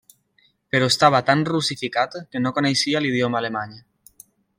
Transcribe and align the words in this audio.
Però 0.75 0.85
estava 0.91 1.19
tan 1.27 1.43
russificat, 1.49 2.17
que 2.31 2.41
no 2.45 2.53
coneixia 2.57 3.03
l'idioma 3.07 3.39
alemany. 3.41 3.77